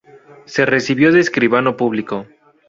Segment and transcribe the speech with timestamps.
[0.45, 2.25] Se recibió de escribano público.